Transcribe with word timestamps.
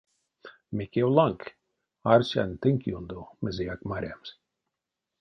Мекевланг, 0.77 1.41
арсян 2.13 2.51
тынк 2.61 2.81
ёндо 2.99 3.19
мезеяк 3.43 3.81
марямс. 3.89 4.29